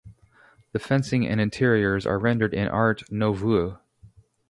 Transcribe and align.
The 0.71 0.79
fencing 0.79 1.27
and 1.27 1.39
interiors 1.39 2.07
are 2.07 2.17
rendered 2.17 2.55
in 2.55 2.67
Art 2.67 3.03
Nouveau. 3.11 3.77